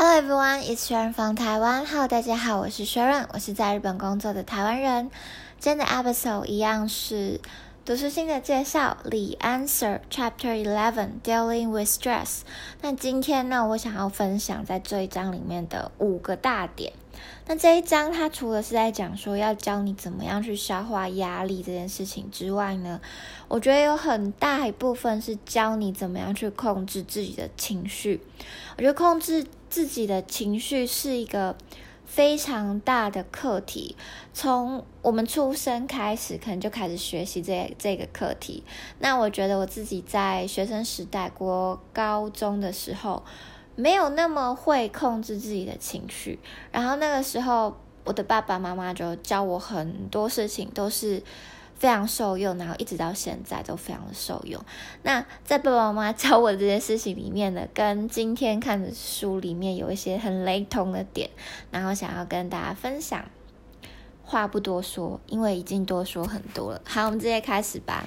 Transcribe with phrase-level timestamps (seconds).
[0.00, 1.84] Hello everyone, it's Sharon from Taiwan.
[1.84, 5.10] Hello，大家好，我是 Sharon，我是在日本工作的台湾人。
[5.58, 7.40] 今天的 episode 一样是
[7.84, 12.42] 读书心的介绍，The Answer Chapter Eleven Dealing with Stress。
[12.80, 16.92] 那今天呢，我想要分享在这一章里面的五个大点。
[17.48, 23.00] 那这一章它除了是在讲说要教你怎么样去消化压力这件事情之外呢，
[23.48, 28.20] 我觉得有很大一部分是教你怎么样去控制自己的情绪。
[28.76, 31.56] 我觉得控制自己的情绪是一个
[32.04, 33.96] 非常大的课题，
[34.32, 38.64] 从我们出生开始，可能就开始学习这这个课题。
[38.98, 43.22] 那我觉得我自己在学生时代，国高中的时候。
[43.80, 46.40] 没有那么会控制自己的情绪，
[46.72, 51.22] 然后那个时候我的爸爸妈妈就教我很多事情，都是
[51.78, 54.62] 非常受用，然后一直到现在都非常的受用。
[55.02, 61.30] 那在爸爸妈妈教我这件事情里面呢，跟今天看的书里面有一些很雷同的点，
[61.70, 63.24] 然后想要跟大家分享。
[64.22, 66.82] 话不多说，因为已经多说很多了。
[66.84, 68.06] 好，我们直接开始吧。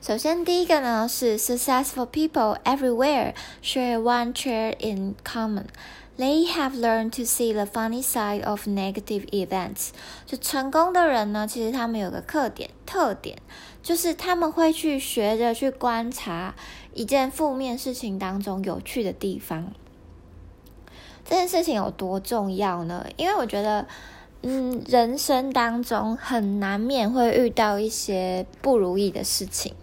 [0.00, 5.64] 首先，第一个呢是 successful people everywhere share one trait in common.
[6.16, 9.88] They have learned to see the funny side of negative events.
[10.24, 13.38] 就成功的人呢，其实他们有个特点，特点
[13.82, 16.54] 就是他们会去学着去观察
[16.94, 19.72] 一件负面事情当中有趣的地方。
[21.24, 23.06] 这件事情有多重要呢？
[23.16, 23.86] 因为我觉得，
[24.42, 29.74] 嗯，人生当中很难免会遇到一些不如意的事情。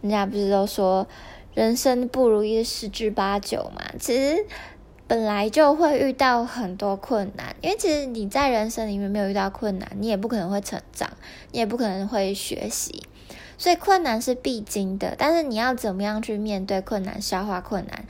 [0.00, 1.06] 人家不是都说
[1.54, 3.82] 人生不如意十之八九嘛？
[4.00, 4.44] 其实
[5.08, 11.10] 本来就会遇到很多困难，因为其实你在人生里面没有遇到困难，你也不可能会成长，
[11.52, 13.02] 你也不可能会学习，
[13.56, 15.14] 所以困难是必经的。
[15.16, 18.04] 但是你要怎么样去面对困难、消化困难、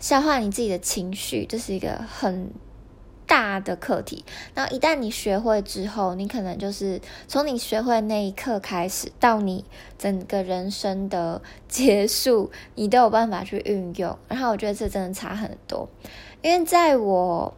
[0.00, 2.50] 消化你自己的情绪，这是一个很。
[3.24, 9.64] 大的课题，然后一旦你学会之后，你可能就是从你学会那一刻开始，到你
[9.96, 14.18] 整个人生的结束，你都有办法去运用。
[14.28, 15.88] 然后我觉得这真的差很多，
[16.42, 17.54] 因为在我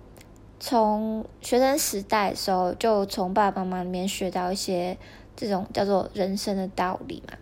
[0.60, 4.96] 从学生时代的时候，就从爸爸妈妈里面学到一些
[5.34, 7.36] 这种叫做人生的道理嘛。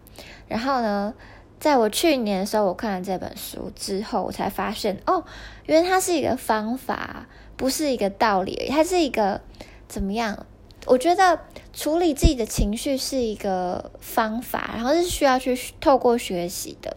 [0.49, 1.13] 然后呢，
[1.61, 5.25] 在我去年的时候，我看了这本书之后，我才发现哦，
[5.67, 7.27] 原来它是一个方法。
[7.55, 9.41] 不是一个道理，它是一个
[9.87, 10.47] 怎么样？
[10.87, 11.39] 我觉得
[11.73, 16.97] 处理自己的情绪是一个方法，然后是需要去透过学习的。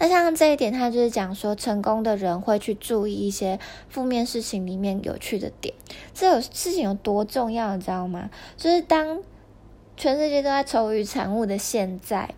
[0.00, 5.74] 那像这一点，他就是讲说，成功的人会去注意一些负面事情里面有趣的点。
[6.14, 8.30] 这有事情有多重要，你知道吗？
[8.56, 9.20] 就是当
[9.98, 12.34] 全世界都在愁云惨雾的现在。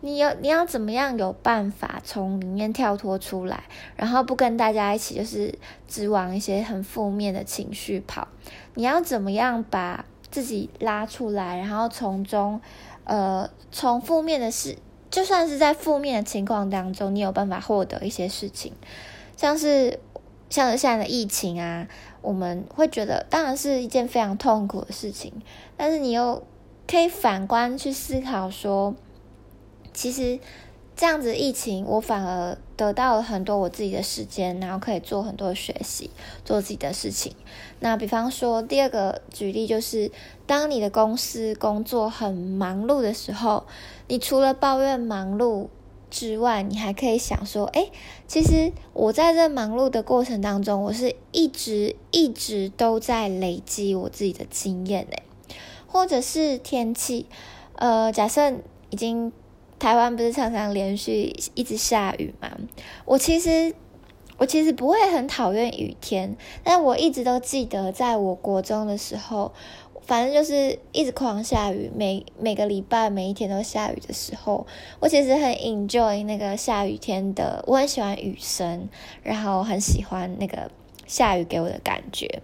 [0.00, 3.64] 你要你要怎么样有办法从里面跳脱出来，
[3.96, 8.28] 然后不跟大家一起就是只往一些很负面的情绪跑？
[8.74, 12.60] 你要怎么样把自己拉出来，然后从中，
[13.04, 14.76] 呃，从负面的事，
[15.14, 18.72] 就算是在负面的情况当中，你有办法获得一些事情，
[19.36, 20.00] 像是
[20.50, 21.86] 像现在的疫情啊，
[22.20, 25.32] 我们会觉得当然是一件非常痛苦的事情，
[25.76, 26.42] 但是你又
[26.88, 28.96] 可以反观去思考说。
[29.92, 30.40] 其实
[30.96, 36.10] 这样子疫情，我反而得到了很多我自己的时间，然后可以做很多学习，
[36.44, 37.36] 做自己的事情。
[37.78, 40.10] 那比方说，第二个举例就是，
[40.44, 43.64] 当你的公司工作很忙碌的时候，
[44.08, 45.68] 你除了抱怨忙碌
[46.10, 47.88] 之外，你还可以想说：哎，
[48.26, 55.22] 其实我在这忙碌的过程当中，我是一直一直都在累积我自己的经验诶，
[55.86, 57.26] 或者是天气，
[57.76, 58.52] 呃，假设
[58.90, 59.32] 已经。
[59.76, 62.48] 台湾不是常常连续一直下雨嘛？
[63.04, 63.74] 我其实
[64.38, 69.52] 我其实不会很讨厌雨天，但我一直都记得，在我国中的时候，
[70.06, 74.66] 反正就是一直狂下雨，每每个礼拜每一天都下雨的时候，
[75.00, 78.88] 我其实很 enjoy 那个下雨天的，我很喜欢雨声，
[79.22, 80.70] 然后很喜欢那个
[81.06, 82.42] 下雨给我的感觉。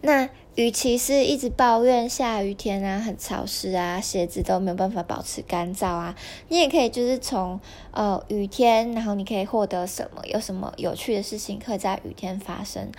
[0.00, 6.14] 那与其是一直抱怨下雨天啊，很潮湿啊，鞋子都没有办法保持干燥啊，
[6.48, 7.58] 你也可以就是从
[7.92, 12.92] 呃雨天，然后你可以获得什么，有什么有趣的事情可以在雨天发生，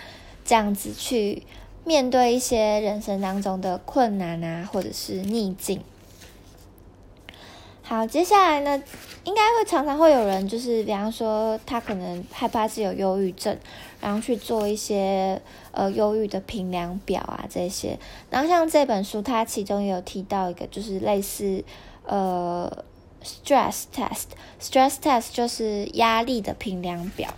[0.44, 1.44] 这样子去
[1.86, 5.80] 面对一些人生当中的困难啊，或者是逆境。
[7.82, 8.82] 好，接下来呢，
[9.22, 13.56] 应该会常常会有人，就是比方说他可能害怕是有忧郁症，
[14.00, 15.40] 然后去做一些
[15.70, 17.96] 呃忧郁的评量表啊这些。
[18.30, 21.62] 然后像这本书，它其中也有提到一个，就是类似
[22.04, 22.84] 呃
[23.22, 27.32] stress test，stress test 就是压力的评量表。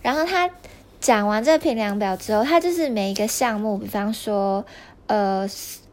[0.00, 0.48] 然后它
[1.02, 4.64] 讲完这个评量表之后，它就是每一个项目，比方说，
[5.08, 5.44] 呃，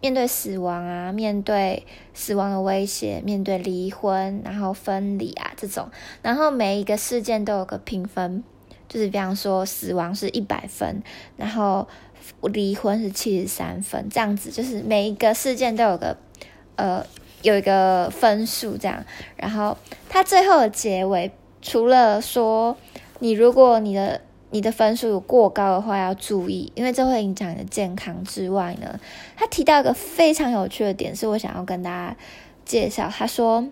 [0.01, 1.83] 面对死亡啊，面对
[2.13, 5.89] 死亡的威胁，面对离婚，然后分离啊这种，
[6.21, 8.43] 然后每一个事件都有个评分，
[8.87, 11.01] 就是比方说死亡是一百分，
[11.35, 11.87] 然后
[12.43, 16.15] 离婚是七十三分，这样子，就是每一个事件都有个
[16.75, 17.03] 呃
[17.41, 19.03] 有一个分数这样，
[19.35, 19.75] 然后
[20.07, 21.31] 它最后的结尾，
[21.63, 22.77] 除了说
[23.17, 28.22] 你如果你的你的分数有过高的话，要注意，因为这会影响你的健康。
[28.22, 29.00] 之外呢，
[29.36, 32.16] 他提到一个非常有趣的点，是我想要跟大家
[32.64, 33.08] 介绍。
[33.08, 33.70] 他说：“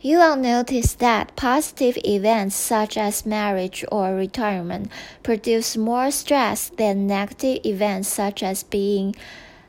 [0.00, 4.84] You will notice that positive events such as marriage or retirement
[5.22, 9.14] produce more stress than negative events such as being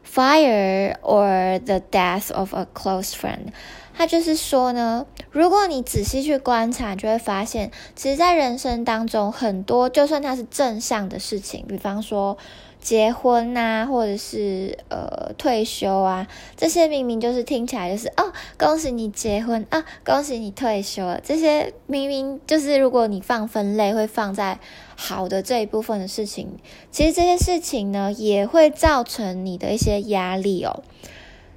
[0.04, 3.54] fired or the death of a close friend.”
[3.97, 12.37] 他就是说呢，如果你仔细去观察，就会发现，其实，在人生当中，很多就算它是正向的事情，比方说
[12.81, 16.27] 结婚呐，或者是呃退休啊，
[16.57, 24.59] 这些明明就是听起来就是哦，恭喜你结婚啊，恭喜你退休了，这些明明就是如果你放分类，会放在
[24.97, 26.49] 好的这一部分的事情，
[26.91, 30.83] 其实这些事情呢，也会造成你的一些压力哦，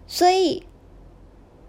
[0.06, 0.64] 所以。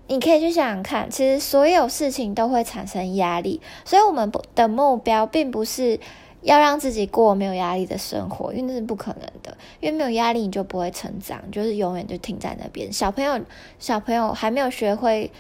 [0.09, 6.01] 你可以去想想看，其实所有事情都会产生压力，所以我们的目标并不是
[6.41, 9.57] 要让自己过没有压力的生活，因为那是不可能的。
[9.81, 12.91] 因为没有压力，你就不会成长，就是永远就停在那边。
[12.91, 13.39] 小朋友，
[13.79, 15.31] 小朋友还没有学会，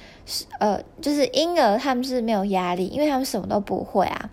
[0.58, 4.28] 呃，就是婴儿他们是没有压力，因为他们什么都不会啊。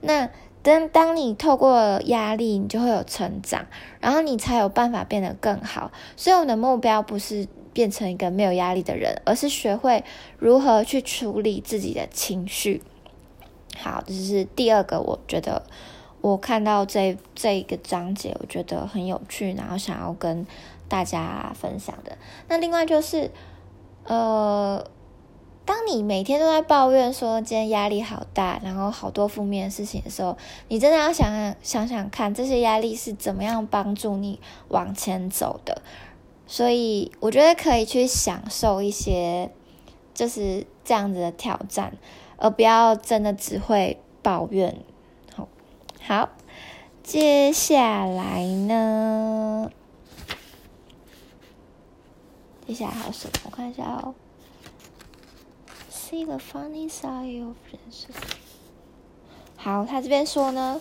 [0.00, 0.30] 那
[0.62, 3.66] 当当你透过压力，你就会有成长，
[4.00, 5.90] 然后你才有办法变得更好。
[6.16, 7.46] 所以我们的目标不是。
[7.74, 10.02] 变成一个没有压力的人，而是学会
[10.38, 12.80] 如何去处理自己的情绪。
[13.76, 15.64] 好，这是第二个，我觉得
[16.20, 20.46] 我看到这这一个章节，我觉得很有趣，然后想要跟
[20.88, 22.16] 大家分享的。
[22.48, 23.32] 那另外就是，
[24.04, 24.88] 呃，
[25.64, 30.36] 当你每天都在抱怨说今天压力好大，然后好多负面事情的时候，
[30.68, 34.38] 你真的要想想想想看，这些压力是怎么样帮助你
[34.68, 35.82] 往前走的。
[36.46, 39.50] 所以我觉得可以去享受一些
[40.12, 41.96] 就是这样子的挑战，
[42.36, 44.76] 而不要真的只会抱怨。
[45.34, 45.48] 好，
[46.02, 46.28] 好，
[47.02, 49.70] 接下来呢？
[52.66, 53.32] 接下来还有什么？
[53.44, 54.14] 我看一下哦。
[55.90, 58.10] See the funny side of 人生。
[59.56, 60.80] 好，他这边说呢。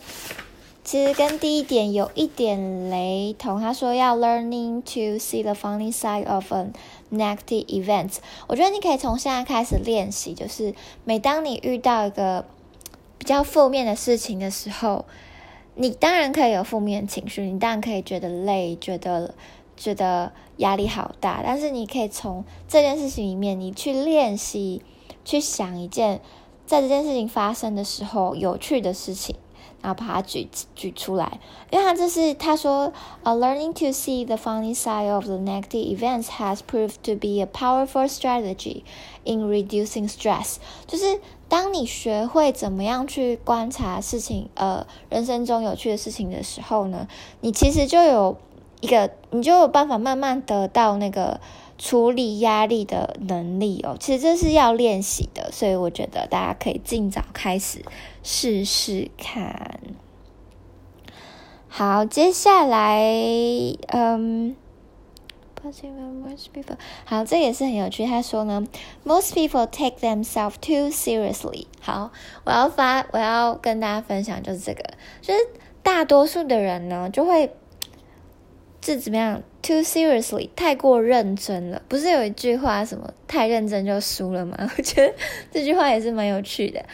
[0.84, 3.62] 其实跟第一点有一点雷同。
[3.62, 6.72] 他说要 learning to see the funny side of a
[7.10, 8.18] negative event。
[8.48, 10.76] 我觉得你可以从现在开始练习，就是
[11.06, 12.46] 每当你遇到一个
[13.18, 15.06] 比较负面的事情的时候，
[15.76, 19.34] 你当然可以有负面情绪，你当然可以觉得累，觉得
[19.78, 21.42] 觉得压力好大。
[21.46, 24.82] 但是你可以从这件事情里面，你去练习，
[25.24, 26.20] 去想一件
[26.66, 29.38] 在这件事情发生的时候有趣的事情。
[29.84, 31.40] 然后把它举举出来，
[31.70, 32.92] 因为他这是他说，
[33.24, 38.08] 呃，learning to see the funny side of the negative events has proved to be a powerful
[38.08, 38.84] strategy
[39.26, 40.56] in reducing stress。
[40.88, 41.20] 就是
[41.50, 47.06] 当你学会怎么样去观察事情，呃，人生中有趣的事情的时候呢，
[47.42, 48.38] 你其实就有
[48.84, 51.40] 一个，你就有办法慢慢得到那个。
[51.76, 57.84] 处理压力的能力哦，其实这是要练习的，所以我觉得大家可以尽早开始
[58.22, 59.80] 试试看。
[61.68, 63.02] 好，接下来，
[63.88, 64.56] 嗯
[65.62, 68.06] ，most people，好，这也是很有趣。
[68.06, 68.64] 他说呢
[69.04, 71.66] ，most people take themselves too seriously。
[71.82, 72.12] 好，
[72.46, 74.84] 我要发，我要跟大家分享就是这个，
[75.22, 75.40] 就是
[75.82, 77.52] 大多数的人呢，就会。
[78.85, 79.43] 是怎么样？
[79.61, 81.83] Too seriously，太过认真了。
[81.89, 84.57] 不是有一句话什么“太认真就输了”吗？
[84.77, 85.15] 我觉得
[85.51, 86.85] 这句话也是蛮有趣的。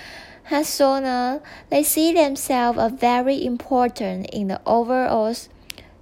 [0.43, 5.35] 他说呢，They see themselves a very important in the overall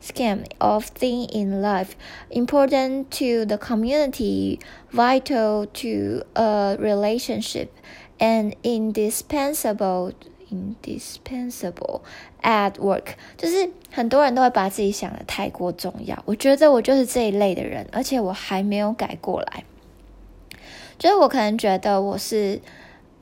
[0.00, 1.90] scheme of things in life,
[2.30, 4.58] important to the community,
[4.92, 7.68] vital to a relationship,
[8.18, 10.12] and indispensable.
[10.51, 12.01] indispensable
[12.41, 16.21] at work，就是很多人都会把自己想的太过重要。
[16.25, 19.63] 我觉得我就是这一类的人，而且我还没有改过来。
[20.97, 22.59] 就是我可能觉得我是，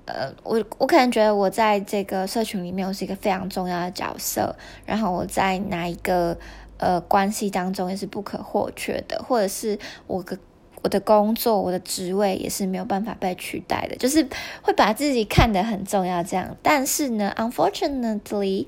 [0.05, 4.55] 呃，我我可能觉得我在这个社群里面我是一个非常重要的角色，
[4.85, 6.37] 然后我在哪一个
[6.77, 9.77] 呃关系当中也是不可或缺的，或者是
[10.07, 10.37] 我个。
[10.85, 14.27] 我的工作、我的职位也是没有办法被取代的，就是
[14.61, 16.55] 会把自己看得很重要这样。
[16.61, 18.67] 但是呢，unfortunately。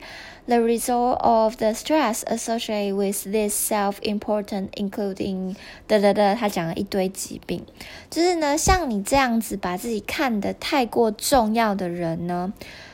[0.50, 5.58] The result of the stress associated with this self-important, including
[5.90, 7.66] 的的的，他讲了一堆疾病，
[8.10, 12.54] 就是呢，像你这样子把自己看得太过重要的人呢，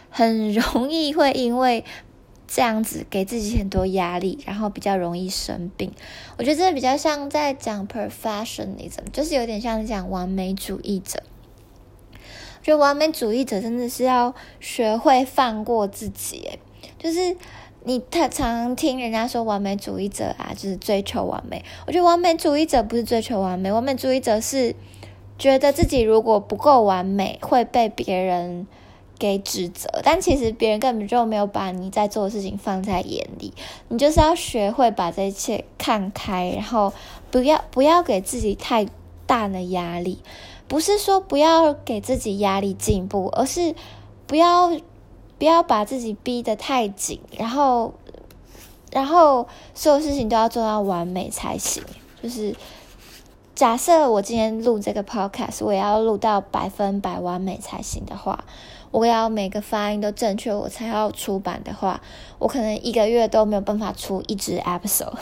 [0.10, 1.86] 很容易会因为
[2.54, 5.92] 这样子给自己很多压力，然后比较容易生病。
[6.38, 11.24] 我觉得这比较像在讲 perfectionism，就是有点像讲完美主义者。
[12.14, 16.48] 我觉得完美主义者真的是要学会放过自己，
[17.00, 17.36] 就是
[17.86, 21.66] 你太常听人家说完美主义者啊，就是追求完美。
[21.88, 24.76] 我觉得完美主义者不是追求完美，完美主义者是
[25.40, 28.68] 觉得自己如果不够完美会被别人
[29.20, 33.54] 给指责，但其实别人根本就没有把你在做的事情放在眼里。
[33.90, 36.94] 你就是要学会把这一切看开，然后
[37.32, 38.88] 不要不要给自己太
[39.26, 40.20] 大的压力。
[40.68, 43.76] 不是说不要给自己压力进步，而是
[44.28, 44.72] 不要。
[45.40, 47.94] 不要把自己逼得太紧，然后，
[48.92, 51.84] 然后所有事情都要做到完美才行。
[52.22, 52.56] 就是
[53.54, 58.46] 假设我今天录这个 podcast，我也要录到百分百完美才行的话，
[58.94, 62.00] 我要每个发音都正确，我才要出版的话，
[62.38, 65.18] 我可能一个月都没有办法出一支 episode。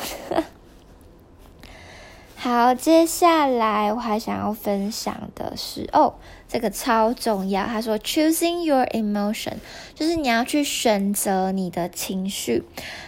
[2.35, 6.15] 好，接下来我还想要分享的是，哦，
[6.49, 7.63] 这个超重要。
[7.65, 9.53] 他说，choosing your emotion，
[9.95, 12.63] 就是你要去选择你的情绪。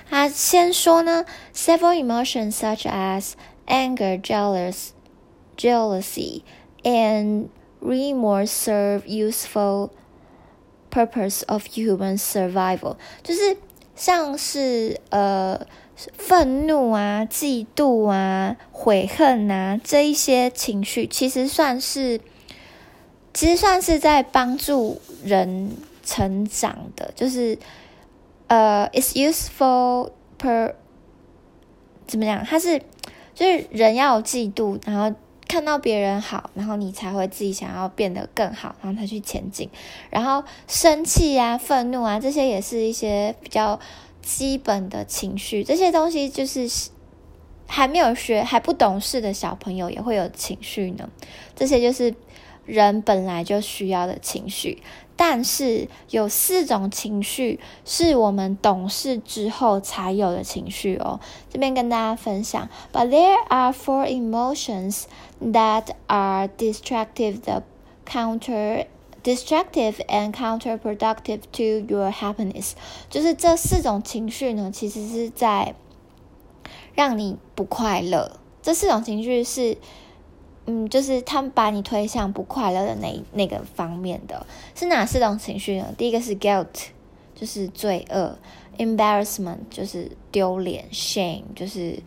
[0.10, 3.32] 他先说呢，several emotions such as
[3.68, 4.92] anger, jealous,
[5.58, 6.44] jealousy,
[6.84, 7.48] and
[7.82, 9.90] remorse serve useful
[10.94, 13.58] purpose of human survival，就是
[13.96, 15.60] 像是呃。
[16.18, 22.20] 愤怒啊、嫉妒啊、悔恨啊，这一些情绪其实算是，
[23.32, 25.72] 其实算是在帮助人
[26.04, 27.12] 成长的。
[27.16, 27.58] 就是
[28.48, 30.10] 呃，it's useful
[30.42, 30.74] per
[32.08, 32.44] 怎么讲？
[32.44, 32.82] 它是
[33.36, 35.16] 就是人要有嫉妒，然后
[35.54, 39.70] 看到别人好，然后你才会自己想要变得更好，然后才去前进。
[40.10, 43.80] 然后生气啊、愤怒啊，这些也是一些比较。
[44.26, 46.66] 基本的情绪，这些东西就是
[47.68, 51.10] 还没有学、还不懂事的小朋友也会有情绪呢。
[51.58, 52.16] 这些就是
[52.66, 54.82] 人本来就需要的情绪，
[55.16, 61.20] 但是有四种情绪是我们懂事之后才有的情绪哦。
[61.52, 65.04] 这边跟大家分享，But there are four emotions
[65.42, 67.64] that are destructive, the
[68.06, 68.86] counter.
[69.24, 72.74] Destructive and counterproductive to your happiness，
[73.10, 75.76] 就是这四种情绪呢，其实是在
[76.94, 78.34] 让你不快乐。
[78.62, 79.78] 这四种情绪是，
[80.66, 85.94] 嗯，就是他们把你推向不快乐的那那个方面的，是哪四种情绪呢？
[85.98, 86.68] 第一个是 guilt，
[87.36, 88.38] 就是罪恶
[88.78, 92.00] ；embarrassment，就是丢脸；shame，就是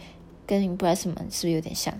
[0.46, 1.92] 跟 embarrassment 是不是有点像？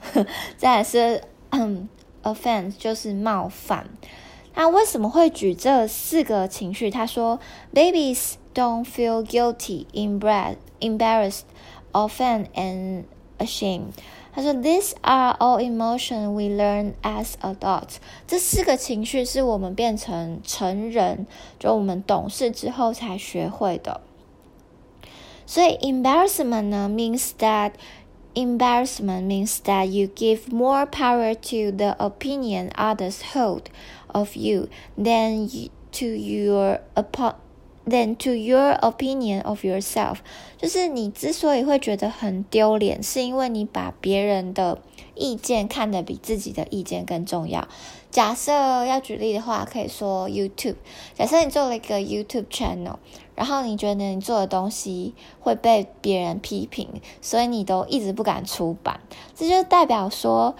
[0.57, 1.89] 再来是嗯
[2.23, 3.87] ，offense，就是冒犯。
[4.55, 6.91] 那为什么会举这四个情绪？
[6.91, 7.39] 他说
[7.75, 9.85] ：“Babies don't feel guilty,
[10.81, 11.43] embarrassed,
[11.93, 13.05] offended, and
[13.39, 13.93] ashamed。”
[14.36, 17.98] 他说：“These are all emotions we learn as adults。”
[18.28, 21.28] 这四个情绪是我们变成成人，
[21.60, 24.02] 就我们懂事之后才学会的。
[25.46, 27.74] 所以，embarrassment 呢，means that
[28.36, 35.48] embarrassment means that you give more power to the opinion others hold。of you than
[35.94, 36.82] to your
[37.87, 40.17] than to your opinion of yourself，
[40.59, 44.79] 就是你之所以会觉得很丢脸，是因为你把别人的
[45.15, 47.69] 意见看得比自己的意见更重要。
[48.11, 48.53] 假设
[48.85, 50.77] 要举例的话，可以说 YouTube。
[51.15, 52.97] 假设你做了一个 YouTube channel，
[53.35, 56.89] 然后你觉得你做的东西会被别人批评，
[57.21, 59.01] 所以你都一直不敢出版，
[59.35, 60.55] 这就代表说。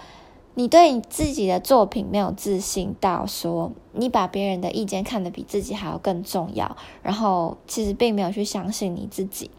[0.57, 9.51] 你对你自己的作品没有自信到说，你把别人的意见看得比自己还要更重要，然后其实并没有去相信你自己。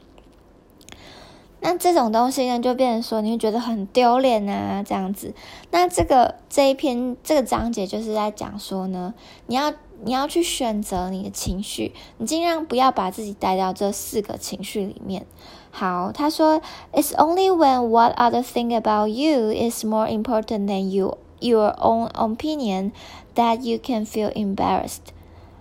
[1.61, 5.33] 那这种东西呢，就变成说你会觉得很丢脸啊，这样子。
[5.71, 9.15] 那这个这一篇这个章节就是在讲说呢，
[9.47, 15.27] 你要你要去选择你的情绪，你尽量不要把自己带到这四个情绪里面。
[15.78, 22.92] 好，他说，It's only when what others think about you is more important than you your own opinion
[23.36, 25.12] that you can feel embarrassed.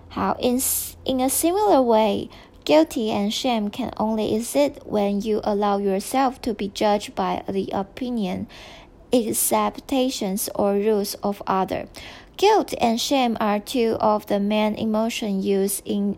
[0.09, 0.61] 好，in
[1.03, 2.29] in a similar way,
[2.63, 7.67] guilty and shame can only exist when you allow yourself to be judged by the
[7.73, 8.47] opinion
[9.11, 11.87] expectations or rules of other.
[12.35, 16.17] Guilt and shame are two of the main emotions used in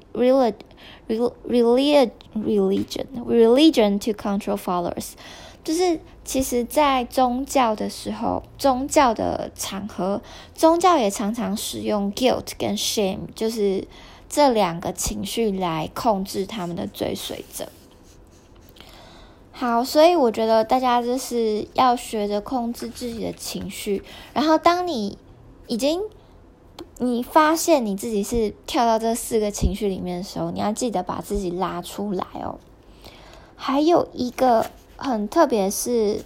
[1.08, 5.12] religion, religion, religion to control followers.
[5.62, 10.22] 就是其实，在宗教的时候，宗教的场合，
[10.54, 13.86] 宗教也常常使用 guilt 跟 shame，就是
[14.28, 17.68] 这两个情绪来控制他们的追随者。
[19.52, 24.02] 好，所以我觉得大家就是要学着控制自己的情绪。
[24.32, 25.18] 然后，当你
[25.66, 26.00] 已经
[26.98, 32.58] 你发现你自己是跳到这四个情绪里面的时候，你要记得把自己拉出来哦。
[33.56, 36.22] 还有一个很特别是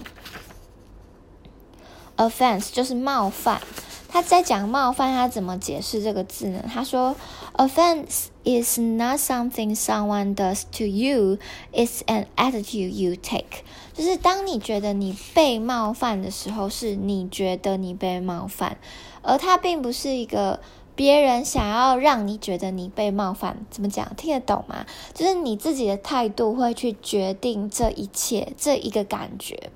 [2.16, 3.61] offense，就是冒犯。
[4.08, 6.64] 他在讲冒犯，他怎么解释这个字呢？
[6.73, 7.16] 他说
[7.54, 11.38] ，offense is not something someone does to you,
[11.73, 13.64] it's an attitude you take。
[13.95, 18.77] 就是当你觉得你被冒犯的时候，是你觉得你被冒犯，
[19.23, 20.61] 而它并不是一个
[20.95, 23.65] 别人想要让你觉得你被冒犯。
[23.71, 24.15] 怎么讲？
[24.17, 24.85] 听得懂吗？
[25.15, 29.71] 就是你自己的态度会去决定这一切，这一个感觉。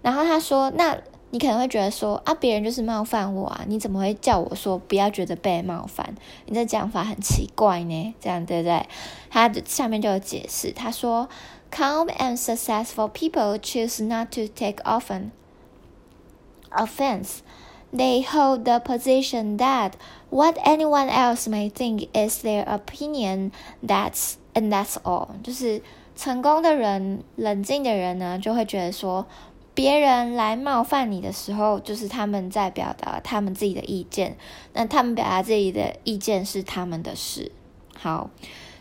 [0.00, 0.96] 然后他说，那。
[1.34, 6.14] 你可能会觉得说啊，别人就是冒犯我啊，你怎么会叫我说不要觉得被冒犯？
[6.44, 8.86] 你这讲法很奇怪呢，这样对不对？
[9.30, 11.26] 他下面就有解释，他说
[11.71, 15.31] ，calm and successful people choose not to take often
[16.71, 17.41] offense.
[17.93, 19.93] They hold the position that
[20.29, 23.51] what anyone else may think is their opinion.
[23.81, 25.29] That's and that's all.
[25.43, 25.81] 就是
[26.15, 29.25] 成功的人、冷静的人呢，就会觉得说。
[29.73, 34.35] 别人来冒犯你的时候，就是他们在表达他们自己的意见。
[34.73, 37.51] 那他们表达自己的意见是他们的事。
[37.95, 38.31] 好，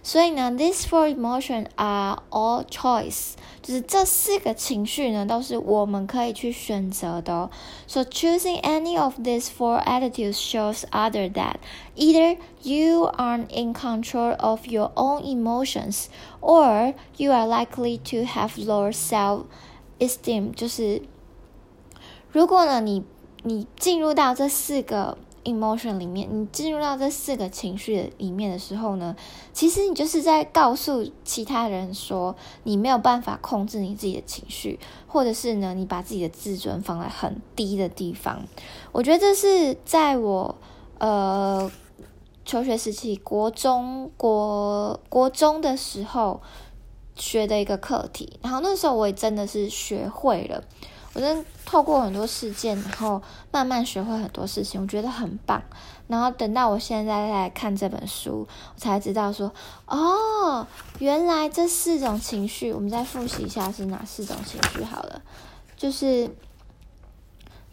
[0.02, 7.50] 所以呢，these four emotions are all choice，就是这四个情绪呢，都是我们可以去选择的。
[7.88, 11.56] So choosing any of these four attitudes shows other that
[11.96, 16.06] either you aren't in control of your own emotions,
[16.40, 19.46] or you are likely to have lower self.
[19.98, 21.00] esteem 就是，
[22.30, 23.02] 如果呢，你
[23.44, 29.15] 你进入到这四个 emotion 里面，你进入到这四个情绪里面的时候呢，
[29.53, 38.43] 其实你就是在告诉其他人说，你没有办法控制你自己的情绪，或者是呢，你把自己的自尊放在很低的地方。
[38.91, 40.55] 我觉得这是在我
[40.99, 41.71] 呃
[42.45, 46.41] 求学时期，国中国国中的时候。
[47.13, 50.63] 学的一个课题，然后那时候我也真的是学会了，
[51.13, 53.21] 我真透过很多事件，然后
[53.51, 55.61] 慢慢学会很多事情，我觉得很棒。
[56.07, 59.51] 然后等到我现在在看这本书，我才知道说，
[59.85, 60.65] 哦，
[60.99, 65.21] 原来这四种情绪，我们再复习一下是哪四种情绪好了，
[65.77, 66.29] 就是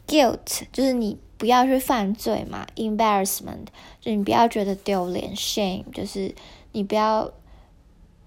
[0.07, 3.67] guilt，就是你不要去犯罪嘛；embarrassment，
[4.01, 6.35] 就你不要觉得丢脸；shame，就是
[6.73, 7.33] 你不要。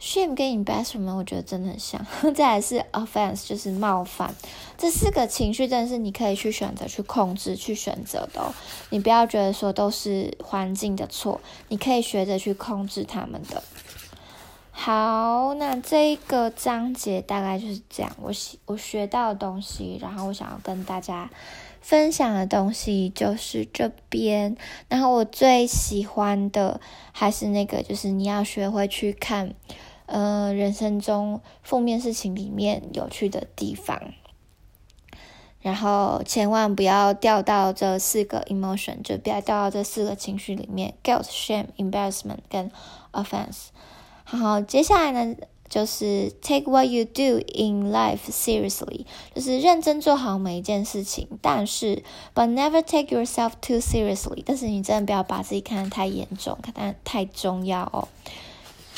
[0.01, 4.33] Shame 跟 embarrassment 我觉得真的很像， 再来是 offense 就是冒犯，
[4.75, 8.51] 这四个情绪真的是你可以去选择去控制去选择的哦，
[8.89, 13.61] 你不要觉得说都是环境的错，你可以学着去控制他们的。
[14.71, 21.29] 好，那这一个章节大概就是这样，我学我学到的东西，然后我想要跟大家
[21.81, 29.53] 分享的东西就是这边，然后我最喜欢的还是那个，就是你要学会去看。
[30.12, 34.13] 呃，人生中负面事情里面有趣的地方，
[35.62, 42.69] 然后千万不要掉到这四个 emotion，就不要掉到这四个情绪里面：guilt、shame、embarrassment 跟
[43.13, 43.67] offense。
[44.26, 45.38] 好，接下来呢，
[45.69, 52.04] 就是 take what you do in life seriously，就是认真做好每一件事情，但是
[52.36, 58.10] but never take yourself too seriously，但是你真的不要把自己看得太严重，看得太重要哦。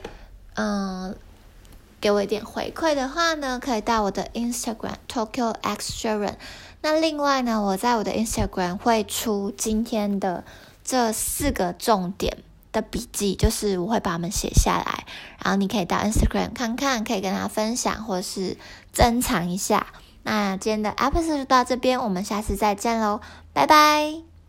[0.54, 1.14] 嗯
[2.00, 6.36] 给我一点回馈的话呢，可以到我的 Instagram Tokyo X Sharon。
[6.82, 10.46] 那另外呢，我在我的 Instagram 会出今天的
[10.86, 12.38] 这四个重点。
[12.76, 15.06] 的笔记就是我会把它们写下来，
[15.44, 18.58] 然后你可以到 Instagram 看看，可以跟他分享或是
[18.92, 19.88] 珍藏一下。
[20.24, 23.22] 那今天的 episode 就到这边，我们下次再见喽，
[23.54, 24.35] 拜拜。